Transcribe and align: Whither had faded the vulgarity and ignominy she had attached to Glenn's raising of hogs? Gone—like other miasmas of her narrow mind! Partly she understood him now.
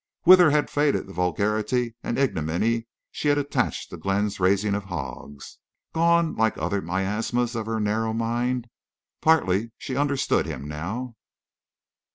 Whither 0.23 0.49
had 0.49 0.71
faded 0.71 1.05
the 1.05 1.13
vulgarity 1.13 1.93
and 2.01 2.17
ignominy 2.17 2.87
she 3.11 3.27
had 3.27 3.37
attached 3.37 3.91
to 3.91 3.97
Glenn's 3.97 4.39
raising 4.39 4.73
of 4.73 4.85
hogs? 4.85 5.59
Gone—like 5.93 6.57
other 6.57 6.81
miasmas 6.81 7.53
of 7.53 7.67
her 7.67 7.79
narrow 7.79 8.11
mind! 8.11 8.65
Partly 9.21 9.71
she 9.77 9.95
understood 9.95 10.47
him 10.47 10.67
now. 10.67 11.17